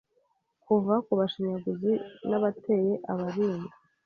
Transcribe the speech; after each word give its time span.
Kuva 0.65 0.93
kubashinyaguzi 1.05 1.91
n'abateye, 2.29 2.93
abarinda 3.11 3.71